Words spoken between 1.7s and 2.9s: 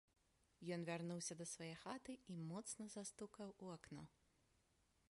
хаты і моцна